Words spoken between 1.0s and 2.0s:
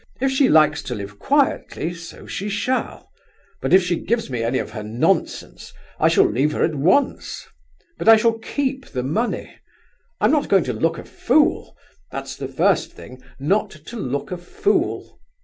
quietly,